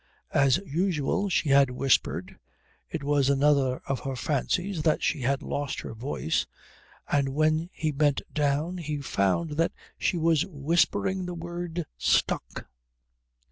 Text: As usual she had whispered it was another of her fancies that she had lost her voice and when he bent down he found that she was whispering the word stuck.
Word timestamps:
As 0.33 0.57
usual 0.65 1.29
she 1.29 1.49
had 1.49 1.69
whispered 1.69 2.39
it 2.89 3.03
was 3.03 3.29
another 3.29 3.83
of 3.85 3.99
her 3.99 4.15
fancies 4.15 4.81
that 4.81 5.03
she 5.03 5.21
had 5.21 5.43
lost 5.43 5.81
her 5.81 5.93
voice 5.93 6.47
and 7.11 7.29
when 7.29 7.69
he 7.71 7.91
bent 7.91 8.21
down 8.33 8.79
he 8.79 8.99
found 8.99 9.51
that 9.57 9.73
she 9.99 10.17
was 10.17 10.43
whispering 10.47 11.27
the 11.27 11.35
word 11.35 11.85
stuck. 11.99 12.65